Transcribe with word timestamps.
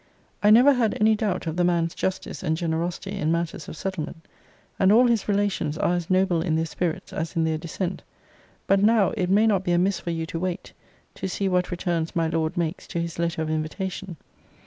I 0.41 0.49
never 0.49 0.73
had 0.73 0.97
any 0.99 1.13
doubt 1.15 1.45
of 1.45 1.57
the 1.57 1.63
man's 1.63 1.93
justice 1.93 2.41
and 2.41 2.57
generosity 2.57 3.11
in 3.11 3.31
matters 3.31 3.67
of 3.69 3.77
settlement; 3.77 4.27
and 4.79 4.91
all 4.91 5.05
his 5.05 5.29
relations 5.29 5.77
are 5.77 5.93
as 5.93 6.09
noble 6.09 6.41
in 6.41 6.55
their 6.55 6.65
spirits 6.65 7.13
as 7.13 7.35
in 7.35 7.43
their 7.43 7.59
descent; 7.59 8.01
but 8.65 8.81
now, 8.81 9.11
it 9.15 9.29
may 9.29 9.45
not 9.45 9.63
be 9.63 9.73
amiss 9.73 9.99
for 9.99 10.09
you 10.09 10.25
to 10.25 10.39
wait, 10.39 10.73
to 11.13 11.29
see 11.29 11.47
what 11.47 11.69
returns 11.69 12.15
my 12.15 12.27
Lord 12.27 12.57
makes 12.57 12.87
to 12.87 12.99
his 12.99 13.19
letter 13.19 13.43
of 13.43 13.49
invitation. 13.51 14.17